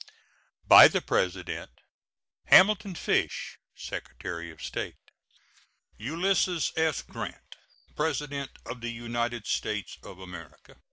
[0.67, 1.69] By the President:
[2.45, 4.95] HAMILTON FISH, Secretary of State.
[5.99, 7.03] ULYSSES S.
[7.03, 7.55] GRANT,
[7.95, 10.77] PRESIDENT OF THE UNITED STATES OF AMERICA.